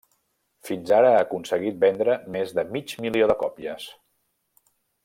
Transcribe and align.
Fins 0.69 0.93
ara 0.99 1.11
ha 1.17 1.19
aconseguit 1.25 1.77
vendre 1.85 2.17
més 2.37 2.57
de 2.61 2.67
mig 2.73 2.99
milió 3.07 3.31
de 3.35 3.39
còpies. 3.45 3.89